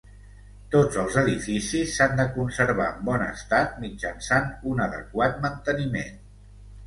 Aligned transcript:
Tots 0.75 0.95
els 1.01 1.17
edificis 1.21 1.91
s'han 1.97 2.15
de 2.21 2.23
conservar 2.37 2.87
en 2.93 3.05
bon 3.09 3.25
estat 3.27 3.77
mitjançant 3.85 4.49
un 4.73 4.81
adequat 4.87 5.37
manteniment. 5.47 6.19